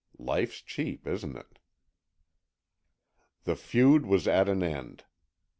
Life's 0.17 0.61
cheap, 0.63 1.05
isn't 1.05 1.37
it? 1.37 1.59
The 3.43 3.55
feud 3.55 4.03
was 4.07 4.27
at 4.27 4.49
an 4.49 4.63
end. 4.63 5.03